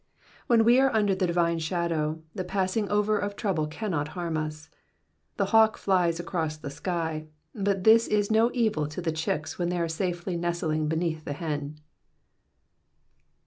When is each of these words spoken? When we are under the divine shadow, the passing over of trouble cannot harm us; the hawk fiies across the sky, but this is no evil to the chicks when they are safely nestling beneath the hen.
When 0.47 0.65
we 0.65 0.79
are 0.79 0.91
under 0.95 1.13
the 1.13 1.27
divine 1.27 1.59
shadow, 1.59 2.23
the 2.33 2.43
passing 2.43 2.89
over 2.89 3.19
of 3.19 3.35
trouble 3.35 3.67
cannot 3.67 4.07
harm 4.17 4.35
us; 4.35 4.67
the 5.37 5.45
hawk 5.53 5.77
fiies 5.77 6.19
across 6.19 6.57
the 6.57 6.71
sky, 6.71 7.27
but 7.53 7.83
this 7.83 8.07
is 8.07 8.31
no 8.31 8.49
evil 8.51 8.87
to 8.87 8.99
the 8.99 9.11
chicks 9.11 9.59
when 9.59 9.69
they 9.69 9.77
are 9.79 9.87
safely 9.87 10.35
nestling 10.37 10.87
beneath 10.87 11.23
the 11.23 11.33
hen. 11.33 11.81